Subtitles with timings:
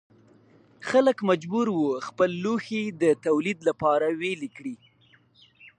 [0.89, 4.75] خلک مجبور وو خپل لوښي د تولید لپاره ویلې کړي.